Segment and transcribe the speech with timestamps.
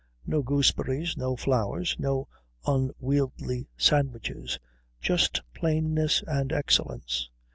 [0.25, 2.27] No gooseberries, no flowers, no
[2.65, 4.57] unwieldy sandwiches;
[4.99, 7.29] just plainness and excellence.